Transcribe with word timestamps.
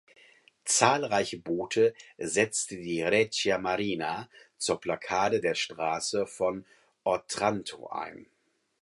Zahlreiche 0.65 1.37
Boote 1.37 1.93
setzte 2.17 2.75
die 2.75 3.03
Regia 3.03 3.59
Marina 3.59 4.27
zur 4.57 4.79
Blockade 4.79 5.41
der 5.41 5.53
Straße 5.53 6.25
von 6.25 6.65
Otranto 7.03 7.85
ein. 7.89 8.25